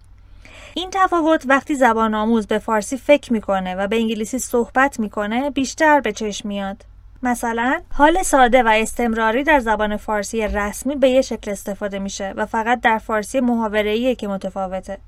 این 0.74 0.90
تفاوت 0.92 1.42
وقتی 1.46 1.74
زبان 1.74 2.14
آموز 2.14 2.46
به 2.46 2.58
فارسی 2.58 2.96
فکر 2.96 3.32
می‌کنه 3.32 3.74
و 3.74 3.86
به 3.86 3.96
انگلیسی 3.96 4.38
صحبت 4.38 5.00
می‌کنه 5.00 5.50
بیشتر 5.50 6.00
به 6.00 6.12
چشم 6.12 6.48
میاد. 6.48 6.84
مثلا 7.24 7.80
حال 7.92 8.22
ساده 8.22 8.62
و 8.62 8.68
استمراری 8.68 9.44
در 9.44 9.60
زبان 9.60 9.96
فارسی 9.96 10.48
رسمی 10.48 10.96
به 10.96 11.08
یه 11.08 11.22
شکل 11.22 11.50
استفاده 11.50 11.98
میشه 11.98 12.32
و 12.36 12.46
فقط 12.46 12.80
در 12.80 12.98
فارسی 12.98 13.40
محاوره‌ایه 13.40 14.14
که 14.14 14.28
متفاوته. 14.28 14.98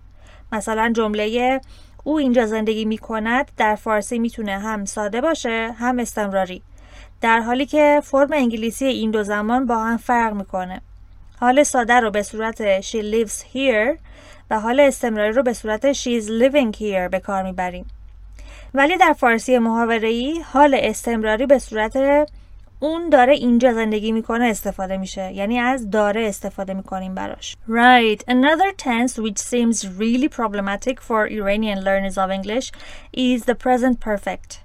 مثلا 0.53 0.93
جمله 0.97 1.61
او 2.05 2.19
اینجا 2.19 2.47
زندگی 2.47 2.85
می‌کند 2.85 3.51
در 3.57 3.75
فارسی 3.75 4.19
می‌تونه 4.19 4.59
هم 4.59 4.85
ساده 4.85 5.21
باشه 5.21 5.75
هم 5.79 5.99
استمراری. 5.99 6.63
در 7.21 7.41
حالی 7.41 7.67
که 7.67 8.01
فرم 8.05 8.33
انگلیسی 8.33 8.85
این 8.85 9.11
دو 9.11 9.23
زمان 9.23 9.67
با 9.67 9.85
هم 9.85 9.97
فرق 9.97 10.33
می‌کنه. 10.33 10.81
حال 11.41 11.63
ساده 11.63 12.01
رو 12.01 12.11
به 12.11 12.23
صورت 12.23 12.81
she 12.81 13.03
lives 13.03 13.43
here 13.55 13.99
و 14.51 14.61
حال 14.61 14.81
استمراری 14.81 15.33
رو 15.33 15.43
به 15.43 15.53
صورت 15.53 15.93
she 15.93 16.23
is 16.23 16.27
living 16.27 16.77
here 16.77 17.11
به 17.11 17.21
کار 17.21 17.43
می‌بریم. 17.43 17.87
ولی 18.75 18.98
در 18.98 19.13
فارسی 19.13 19.58
محاوره‌ای 19.58 20.42
حال 20.54 20.78
استمراری 20.80 21.46
به 21.46 21.60
صورت 21.60 21.98
اون 22.80 23.10
داره 23.10 23.34
اینجا 23.34 23.74
زندگی 23.74 24.12
میکنه 24.12 24.46
استفاده 24.46 24.98
میشه 24.98 25.32
یعنی 25.34 25.60
از 25.60 25.90
داره 25.90 26.28
استفاده 26.28 26.74
میکنیم 26.74 27.16
براش 27.16 27.56
Right 27.70 28.22
another 28.28 28.72
tense 28.78 29.20
which 29.20 29.38
seems 29.38 29.86
really 30.00 30.28
problematic 30.28 31.00
for 31.00 31.28
Iranian 31.28 31.80
learners 31.84 32.18
of 32.18 32.32
English 32.32 32.72
is 33.18 33.44
the 33.44 33.56
present 33.56 34.00
perfect 34.00 34.60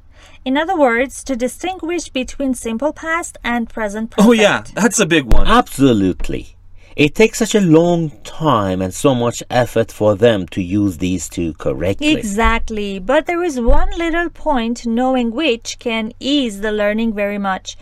In 0.51 0.57
other 0.57 0.77
words, 0.79 1.25
to 1.25 1.35
distinguish 1.35 2.09
between 2.21 2.55
simple 2.55 2.93
past 2.93 3.37
and 3.53 3.69
present 3.69 4.11
perfect. 4.13 4.29
Oh 4.29 4.33
yeah, 4.33 4.63
that's 4.81 5.01
a 5.01 5.09
big 5.17 5.25
one. 5.39 5.47
Absolutely. 5.61 6.57
It 6.96 7.16
takes 7.16 7.40
such 7.40 7.56
a 7.56 7.62
long 7.62 8.10
time 8.24 8.82
and 8.82 8.94
so 8.94 9.16
much 9.16 9.42
effort 9.50 9.92
for 9.92 10.16
them 10.16 10.46
to 10.50 10.62
use 10.62 10.98
these 10.98 11.30
two 11.30 11.54
correctly. 11.54 12.14
Exactly, 12.14 13.00
but 13.00 13.28
there 13.28 13.44
is 13.44 13.62
one 13.62 13.90
little 13.98 14.30
point 14.30 14.86
knowing 14.86 15.32
which 15.32 15.80
can 15.80 16.12
ease 16.20 16.60
the 16.60 16.72
learning 16.72 17.14
very 17.14 17.38
much. 17.38 17.78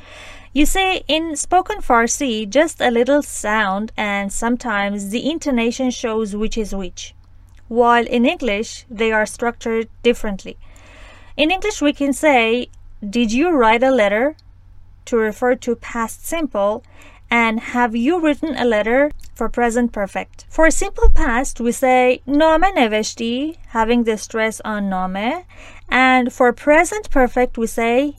You 0.54 0.66
see, 0.66 1.02
in 1.08 1.36
spoken 1.36 1.82
Farsi, 1.82 2.48
just 2.48 2.82
a 2.82 2.92
little 2.92 3.24
sound 3.24 3.92
and 3.98 4.32
sometimes 4.32 5.10
the 5.10 5.30
intonation 5.30 5.90
shows 5.90 6.36
which 6.36 6.58
is 6.58 6.76
which, 6.76 7.16
while 7.68 8.06
in 8.06 8.26
English, 8.26 8.86
they 8.90 9.12
are 9.12 9.26
structured 9.26 9.90
differently. 10.04 10.58
In 11.36 11.52
English, 11.52 11.82
we 11.82 11.94
can 11.94 12.14
say, 12.14 12.70
Did 13.08 13.32
you 13.32 13.52
write 13.52 13.84
a 13.84 13.92
letter? 13.92 14.36
to 15.06 15.18
refer 15.18 15.56
to 15.56 15.76
past 15.76 16.24
simple, 16.24 16.84
and 17.32 17.60
have 17.60 17.96
you 17.96 18.20
written 18.20 18.56
a 18.56 18.66
letter 18.66 19.12
for 19.40 19.48
present 19.48 19.94
perfect. 19.94 20.46
For 20.50 20.70
simple 20.70 21.10
past, 21.10 21.62
we 21.62 21.72
say 21.72 22.22
name 22.26 22.62
neveshti, 22.62 23.56
having 23.68 24.04
the 24.04 24.18
stress 24.18 24.60
on 24.66 24.90
name, 24.90 25.44
and 25.88 26.34
for 26.34 26.52
present 26.52 27.10
perfect, 27.10 27.58
we 27.58 27.68
say 27.68 28.18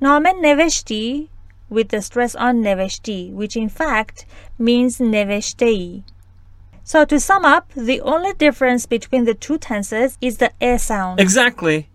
name 0.00 0.24
neveshti 0.42 1.28
with 1.68 1.88
the 1.90 2.02
stress 2.02 2.34
on 2.34 2.62
neveshti, 2.62 3.32
which 3.32 3.56
in 3.56 3.68
fact 3.68 4.26
means 4.58 4.98
neveshtei. 4.98 6.02
So 6.82 7.04
to 7.04 7.18
sum 7.20 7.44
up, 7.44 7.72
the 7.74 8.00
only 8.00 8.32
difference 8.32 8.86
between 8.86 9.24
the 9.24 9.34
two 9.34 9.58
tenses 9.58 10.18
is 10.20 10.38
the 10.38 10.52
e 10.60 10.78
sound. 10.78 11.20
Exactly. 11.20 11.88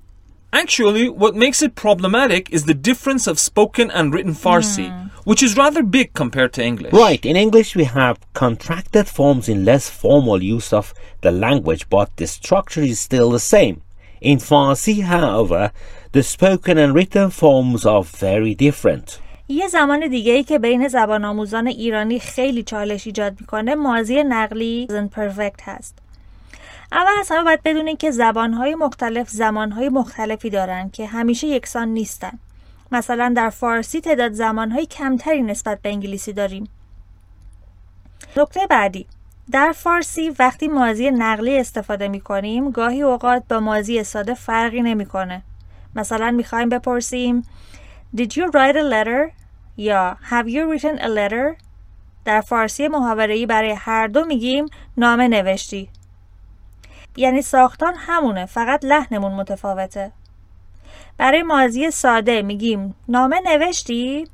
Actually, 0.52 1.08
what 1.08 1.34
makes 1.34 1.60
it 1.60 1.74
problematic 1.74 2.50
is 2.50 2.64
the 2.64 2.74
difference 2.74 3.26
of 3.26 3.38
spoken 3.38 3.90
and 3.90 4.14
written 4.14 4.32
Farsi, 4.32 4.88
which 5.24 5.42
is 5.42 5.56
rather 5.56 5.82
big 5.82 6.14
compared 6.14 6.52
to 6.54 6.64
English. 6.64 6.92
Right, 6.92 7.24
in 7.26 7.36
English 7.36 7.76
we 7.76 7.84
have 7.84 8.16
contracted 8.32 9.06
forms 9.06 9.48
in 9.48 9.64
less 9.64 9.90
formal 9.90 10.42
use 10.42 10.72
of 10.72 10.94
the 11.20 11.30
language, 11.30 11.88
but 11.90 12.16
the 12.16 12.26
structure 12.26 12.80
is 12.80 12.98
still 13.00 13.30
the 13.30 13.40
same. 13.40 13.82
In 14.20 14.38
Farsi, 14.38 15.02
however, 15.02 15.72
the 16.12 16.22
spoken 16.22 16.78
and 16.78 16.94
written 16.94 17.30
forms 17.30 17.84
are 17.84 18.02
very 18.02 18.54
different. 18.54 19.20
یه 19.48 19.68
زمان 19.68 20.08
دیگه 20.08 20.32
ای 20.32 20.42
که 20.44 20.58
بین 20.58 20.88
زبان 20.88 21.24
آموزان 21.24 21.66
ایرانی 21.66 22.18
خیلی 22.18 22.62
چالش 22.62 23.06
ایجاد 23.06 23.40
میکنه 23.40 23.74
ماضی 23.74 24.22
نقلی 24.24 24.86
present 24.90 25.18
perfect 25.18 25.60
هست. 25.62 25.98
اول 26.91 27.19
از 27.19 27.31
همه 27.31 27.43
باید 27.43 27.63
بدونید 27.63 27.97
که 27.97 28.11
زبانهای 28.11 28.75
مختلف 28.75 29.29
زمانهای 29.29 29.89
مختلفی 29.89 30.49
دارن 30.49 30.89
که 30.89 31.05
همیشه 31.05 31.47
یکسان 31.47 31.87
نیستن. 31.87 32.39
مثلا 32.91 33.33
در 33.35 33.49
فارسی 33.49 34.01
تعداد 34.01 34.31
زمانهای 34.31 34.85
کمتری 34.85 35.41
نسبت 35.41 35.81
به 35.81 35.89
انگلیسی 35.89 36.33
داریم. 36.33 36.69
نکته 38.37 38.67
بعدی 38.67 39.05
در 39.51 39.71
فارسی 39.71 40.29
وقتی 40.39 40.67
ماضی 40.67 41.11
نقلی 41.11 41.57
استفاده 41.59 42.07
می 42.07 42.21
کنیم 42.21 42.71
گاهی 42.71 43.01
اوقات 43.01 43.43
با 43.49 43.59
ماضی 43.59 44.03
ساده 44.03 44.33
فرقی 44.33 44.81
نمی‌کنه. 44.81 45.41
مثلا 45.95 46.31
می‌خوایم 46.31 46.69
بپرسیم 46.69 47.41
Did 48.15 48.29
you 48.29 48.51
write 48.51 48.75
a 48.75 48.83
letter? 48.93 49.31
یا 49.77 50.17
Have 50.29 50.47
you 50.47 50.79
written 50.79 50.99
a 50.99 51.07
letter? 51.07 51.61
در 52.25 52.41
فارسی 52.41 52.87
محاوره‌ای 52.87 53.45
برای 53.45 53.71
هر 53.71 54.07
دو 54.07 54.25
میگیم 54.25 54.65
نامه 54.97 55.27
نوشتی. 55.27 55.89
یعنی 57.15 57.41
ساختار 57.41 57.93
همونه 57.97 58.45
فقط 58.45 58.85
لحنمون 58.85 59.31
متفاوته. 59.31 60.11
برای 61.17 61.43
ماضی 61.43 61.91
ساده 61.91 62.41
میگیم 62.41 62.95
نامه 63.07 63.41
نوشتی 63.45 64.27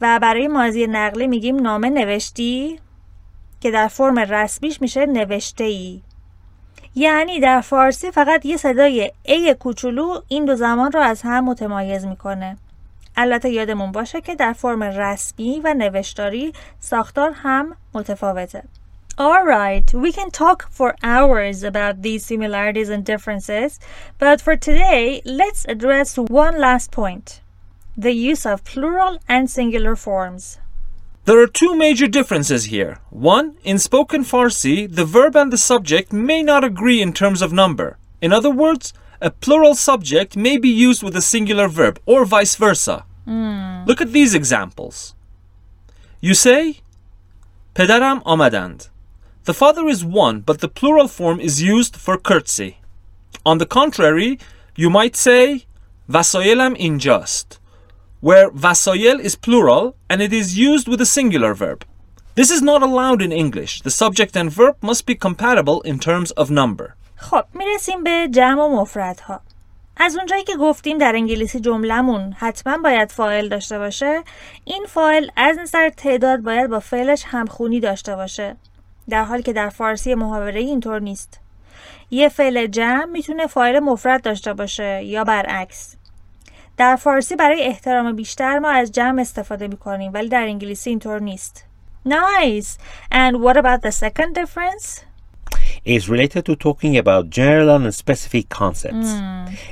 و 0.00 0.18
برای 0.22 0.48
ماضی 0.48 0.86
نقلی 0.86 1.26
میگیم 1.26 1.56
نامه 1.56 1.90
نوشتی 1.90 2.80
که 3.60 3.70
در 3.70 3.88
فرم 3.88 4.18
رسمیش 4.18 4.80
میشه 4.80 5.06
نوشته 5.06 5.64
ای. 5.64 6.02
یعنی 6.94 7.40
در 7.40 7.60
فارسی 7.60 8.10
فقط 8.10 8.46
یه 8.46 8.56
صدای 8.56 9.12
ای 9.22 9.54
کوچولو 9.54 10.20
این 10.28 10.44
دو 10.44 10.56
زمان 10.56 10.92
رو 10.92 11.00
از 11.00 11.22
هم 11.22 11.44
متمایز 11.44 12.06
می‌کنه. 12.06 12.56
البته 13.16 13.50
یادمون 13.50 13.92
باشه 13.92 14.20
که 14.20 14.34
در 14.34 14.52
فرم 14.52 14.82
رسمی 14.82 15.60
و 15.64 15.74
نوشتاری 15.74 16.52
ساختار 16.80 17.32
هم 17.34 17.76
متفاوته. 17.94 18.62
Alright, 19.18 19.92
we 19.92 20.12
can 20.12 20.30
talk 20.30 20.70
for 20.70 20.94
hours 21.02 21.64
about 21.64 22.02
these 22.02 22.24
similarities 22.24 22.88
and 22.88 23.04
differences, 23.04 23.80
but 24.16 24.40
for 24.40 24.54
today, 24.54 25.20
let's 25.24 25.64
address 25.68 26.16
one 26.16 26.60
last 26.60 26.92
point 26.92 27.40
the 27.96 28.12
use 28.12 28.46
of 28.46 28.62
plural 28.62 29.18
and 29.28 29.50
singular 29.50 29.96
forms. 29.96 30.60
There 31.24 31.42
are 31.42 31.48
two 31.48 31.74
major 31.74 32.06
differences 32.06 32.66
here. 32.66 33.00
One, 33.10 33.56
in 33.64 33.80
spoken 33.80 34.22
Farsi, 34.22 34.86
the 34.86 35.04
verb 35.04 35.34
and 35.34 35.52
the 35.52 35.58
subject 35.58 36.12
may 36.12 36.44
not 36.44 36.62
agree 36.62 37.02
in 37.02 37.12
terms 37.12 37.42
of 37.42 37.52
number. 37.52 37.98
In 38.22 38.32
other 38.32 38.52
words, 38.52 38.92
a 39.20 39.32
plural 39.32 39.74
subject 39.74 40.36
may 40.36 40.58
be 40.58 40.68
used 40.68 41.02
with 41.02 41.16
a 41.16 41.20
singular 41.20 41.66
verb, 41.66 41.98
or 42.06 42.24
vice 42.24 42.54
versa. 42.54 43.04
Hmm. 43.24 43.82
Look 43.84 44.00
at 44.00 44.12
these 44.12 44.32
examples. 44.32 45.16
You 46.20 46.34
say, 46.34 46.82
Pedaram 47.74 48.22
amadand. 48.22 48.90
The 49.47 49.53
father 49.53 49.87
is 49.87 50.05
one, 50.05 50.39
but 50.39 50.61
the 50.61 50.69
plural 50.69 51.07
form 51.07 51.39
is 51.39 51.61
used 51.61 51.95
for 51.97 52.17
curtsy. 52.17 52.77
On 53.45 53.57
the 53.57 53.65
contrary, 53.65 54.39
you 54.75 54.89
might 54.89 55.15
say, 55.15 55.65
Vasoyelam 56.09 56.75
injust, 56.77 57.59
where 58.21 58.49
vasoyel 58.51 59.19
is 59.19 59.35
plural 59.35 59.95
and 60.09 60.21
it 60.21 60.33
is 60.33 60.57
used 60.57 60.87
with 60.87 61.01
a 61.01 61.05
singular 61.05 61.53
verb. 61.53 61.85
This 62.35 62.49
is 62.51 62.61
not 62.61 62.81
allowed 62.81 63.21
in 63.21 63.31
English. 63.31 63.81
The 63.81 63.91
subject 63.91 64.35
and 64.35 64.51
verb 64.51 64.75
must 64.81 65.05
be 65.05 65.15
compatible 65.15 65.81
in 65.81 65.99
terms 65.99 66.31
of 66.31 66.49
number. 66.49 66.95
خب 67.15 67.45
میرسیم 67.53 68.03
به 68.03 68.27
جمع 68.31 68.61
و 68.61 68.81
مفردها. 68.81 69.41
از 69.97 70.15
اونجایی 70.15 70.43
که 70.43 70.57
گفتیم 70.57 70.97
در 70.97 71.15
انگلیسی 71.15 71.59
جملمون 71.59 72.33
حتما 72.37 72.77
باید 72.77 73.11
فاعل 73.11 73.49
داشته 73.49 73.79
باشه 73.79 74.23
این 74.63 74.85
فاعل 74.89 75.27
از 75.35 75.57
نظر 75.57 75.89
تعداد 75.89 76.39
باید 76.39 76.69
با 76.69 76.79
فعلش 76.79 77.23
همخونی 77.27 77.79
داشته 77.79 78.15
باشه 78.15 78.55
در 79.08 79.24
حالی 79.24 79.42
که 79.42 79.52
در 79.52 79.68
فارسی 79.68 80.14
محاوره 80.14 80.60
اینطور 80.60 81.00
نیست 81.00 81.40
یه 82.10 82.28
فعل 82.28 82.66
جمع 82.66 83.04
می‌تونه 83.04 83.46
فاعل 83.46 83.78
مفرد 83.78 84.22
داشته 84.22 84.52
باشه 84.54 85.04
یا 85.04 85.24
برعکس 85.24 85.96
در 86.76 86.96
فارسی 86.96 87.36
برای 87.36 87.62
احترام 87.62 88.16
بیشتر 88.16 88.58
ما 88.58 88.70
از 88.70 88.92
جمع 88.92 89.20
استفاده 89.20 89.68
می‌کنیم 89.68 90.12
ولی 90.14 90.28
در 90.28 90.42
انگلیسی 90.42 90.90
اینطور 90.90 91.20
نیست 91.20 91.64
Nice! 92.08 92.78
And 93.10 93.42
what 93.42 93.56
about 93.56 93.82
the 93.82 93.92
second 93.92 94.34
difference? 94.34 95.04
is 95.84 96.08
related 96.08 96.44
to 96.46 96.54
talking 96.56 96.96
about 96.96 97.30
general 97.30 97.70
and 97.70 97.94
specific 97.94 98.48
concepts. 98.48 99.10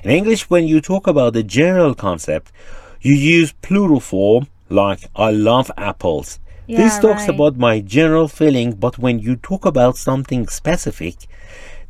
In 0.04 0.10
English, 0.10 0.48
when 0.50 0.66
you 0.66 0.80
talk 0.80 1.06
about 1.06 1.32
the 1.34 1.42
general 1.42 1.94
concept, 1.94 2.52
you 3.00 3.14
use 3.14 3.52
plural 3.52 4.00
form 4.00 4.48
like 4.70 5.00
I 5.14 5.30
love 5.30 5.70
apples, 5.76 6.38
Yeah, 6.67 6.77
this 6.77 6.99
talks 6.99 7.21
right. 7.27 7.29
about 7.29 7.57
my 7.57 7.79
general 7.81 8.27
feeling, 8.27 8.73
but 8.73 8.97
when 8.97 9.19
you 9.19 9.35
talk 9.35 9.65
about 9.65 9.97
something 9.97 10.47
specific, 10.47 11.15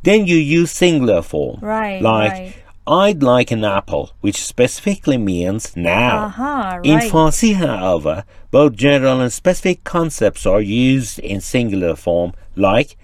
then 0.02 0.26
you 0.26 0.36
use 0.36 0.70
singular 0.70 1.22
form. 1.22 1.58
Right, 1.60 2.00
Like, 2.02 2.32
right. 2.32 2.54
I'd 2.84 3.22
like 3.22 3.52
an 3.52 3.64
apple, 3.64 4.10
which 4.22 4.44
specifically 4.44 5.16
means 5.16 5.76
now. 5.76 6.24
Uh-huh, 6.24 6.80
In 6.82 6.96
right. 6.96 7.12
Farsi, 7.12 7.54
however, 7.54 8.24
both 8.50 8.74
general 8.74 9.20
and 9.20 9.32
specific 9.32 9.84
concepts 9.84 10.44
are 10.46 10.60
used 10.60 11.20
in 11.20 11.40
singular 11.40 11.94
form, 11.94 12.32
like 12.56 12.96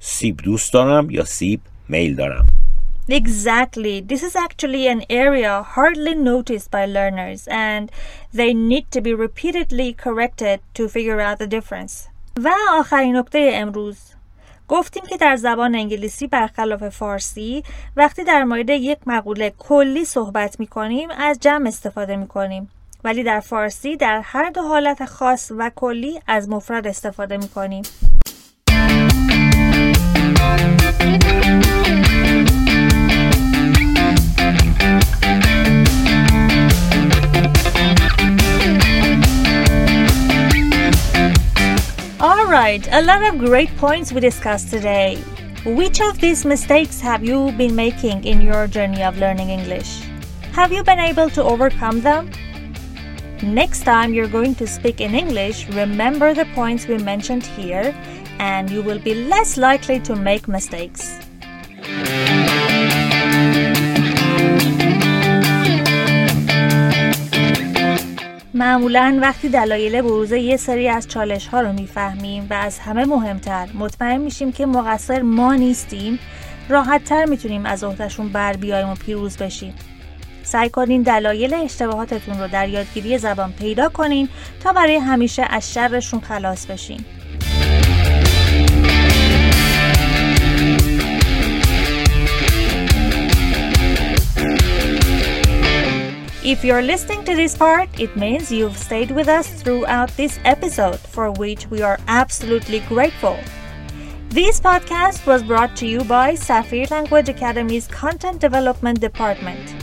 سیب 0.00 0.36
دوست 0.36 0.72
دارم 0.72 1.10
یا 1.10 1.24
سیب 1.24 1.60
میل 1.88 2.14
دارم. 2.16 2.46
Exactly. 3.09 3.99
This 3.99 4.23
is 4.23 4.35
actually 4.35 4.87
an 4.87 5.03
area 5.09 5.61
hardly 5.61 6.15
noticed 6.15 6.71
by 6.71 6.85
learners 6.85 7.47
and 7.49 7.91
they 8.33 8.53
need 8.53 8.89
to 8.91 9.01
be 9.01 9.13
repeatedly 9.13 9.93
corrected 9.93 10.61
to 10.75 10.87
figure 10.87 11.19
out 11.19 11.39
the 11.39 11.47
difference. 11.47 12.09
و 12.43 12.49
آخرین 12.71 13.15
نکته 13.15 13.51
امروز 13.53 13.97
گفتیم 14.67 15.03
که 15.09 15.17
در 15.17 15.35
زبان 15.35 15.75
انگلیسی 15.75 16.27
برخلاف 16.27 16.89
فارسی 16.89 17.63
وقتی 17.95 18.23
در 18.23 18.43
مورد 18.43 18.69
یک 18.69 18.97
مقوله 19.05 19.53
کلی 19.57 20.05
صحبت 20.05 20.59
می 20.59 20.67
کنیم 20.67 21.09
از 21.17 21.39
جمع 21.39 21.67
استفاده 21.67 22.15
می 22.15 22.27
کنیم 22.27 22.69
ولی 23.03 23.23
در 23.23 23.39
فارسی 23.39 23.97
در 23.97 24.21
هر 24.23 24.49
دو 24.49 24.61
حالت 24.61 25.05
خاص 25.05 25.51
و 25.57 25.71
کلی 25.75 26.19
از 26.27 26.49
مفرد 26.49 26.87
استفاده 26.87 27.37
می 27.37 27.47
کنیم 27.47 27.83
Alright, 42.73 42.89
a 42.91 43.05
lot 43.05 43.21
of 43.21 43.37
great 43.37 43.69
points 43.77 44.11
we 44.11 44.19
discussed 44.19 44.71
today. 44.71 45.17
Which 45.63 46.01
of 46.01 46.19
these 46.19 46.43
mistakes 46.43 46.99
have 47.01 47.23
you 47.23 47.51
been 47.51 47.75
making 47.75 48.23
in 48.23 48.41
your 48.41 48.65
journey 48.65 49.03
of 49.03 49.19
learning 49.19 49.51
English? 49.51 50.01
Have 50.53 50.71
you 50.71 50.83
been 50.83 50.97
able 50.97 51.29
to 51.37 51.43
overcome 51.43 52.01
them? 52.01 52.31
Next 53.43 53.83
time 53.83 54.11
you're 54.11 54.27
going 54.27 54.55
to 54.55 54.65
speak 54.65 55.01
in 55.01 55.13
English, 55.13 55.69
remember 55.69 56.33
the 56.33 56.45
points 56.55 56.87
we 56.87 56.97
mentioned 56.97 57.45
here, 57.45 57.93
and 58.39 58.71
you 58.71 58.81
will 58.81 58.97
be 58.97 59.13
less 59.13 59.55
likely 59.55 59.99
to 59.99 60.15
make 60.15 60.47
mistakes. 60.47 61.22
معمولا 68.55 69.19
وقتی 69.21 69.49
دلایل 69.49 70.01
بروز 70.01 70.31
یه 70.31 70.57
سری 70.57 70.89
از 70.89 71.07
چالش 71.07 71.47
ها 71.47 71.61
رو 71.61 71.73
می‌فهمیم 71.73 72.47
و 72.49 72.53
از 72.53 72.79
همه 72.79 73.05
مهمتر 73.05 73.67
مطمئن 73.73 74.17
میشیم 74.17 74.51
که 74.51 74.65
مقصر 74.65 75.21
ما 75.21 75.55
نیستیم 75.55 76.19
راحت 76.69 77.03
تر 77.03 77.25
می‌تونیم 77.25 77.65
از 77.65 77.83
عهدهشون 77.83 78.29
بر 78.29 78.53
بیایم 78.53 78.89
و 78.89 78.95
پیروز 78.95 79.37
بشیم. 79.37 79.73
سعی 80.43 80.69
کنین 80.69 81.01
دلایل 81.01 81.53
اشتباهاتتون 81.53 82.39
رو 82.39 82.47
در 82.47 82.69
یادگیری 82.69 83.17
زبان 83.17 83.53
پیدا 83.53 83.89
کنین 83.89 84.29
تا 84.63 84.73
برای 84.73 84.95
همیشه 84.95 85.45
از 85.49 85.73
شرشون 85.73 86.19
خلاص 86.19 86.65
بشین. 86.65 87.05
If 96.45 96.65
you're 96.65 96.81
listening 96.81 97.23
to 97.23 97.37
this 97.37 97.55
part, 97.55 97.87
it 97.97 98.17
means 98.17 98.51
you've 98.51 98.77
stayed 98.77 99.11
with 99.11 99.29
us 99.29 99.47
throughout 99.61 100.09
this 100.17 100.39
episode, 100.43 100.99
for 100.99 101.31
which 101.31 101.67
we 101.67 101.81
are 101.81 101.97
absolutely 102.09 102.81
grateful. 102.81 103.39
This 104.27 104.59
podcast 104.59 105.25
was 105.25 105.41
brought 105.41 105.73
to 105.77 105.87
you 105.87 106.03
by 106.03 106.33
Safir 106.33 106.91
Language 106.91 107.29
Academy's 107.29 107.87
Content 107.87 108.41
Development 108.41 108.99
Department. 108.99 109.73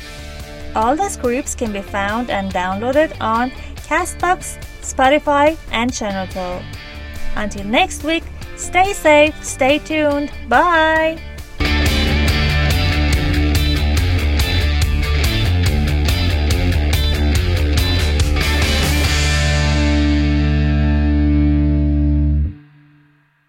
All 0.77 0.95
the 0.95 1.09
scripts 1.09 1.55
can 1.55 1.73
be 1.73 1.81
found 1.81 2.29
and 2.29 2.53
downloaded 2.53 3.19
on 3.23 3.53
Castbox, 3.89 4.61
Spotify, 4.83 5.57
and 5.73 5.91
Channel 5.91 6.63
Until 7.37 7.65
next 7.65 8.05
week, 8.05 8.25
stay 8.57 8.93
safe, 8.93 9.35
stay 9.43 9.79
tuned, 9.79 10.31
bye! 10.47 11.30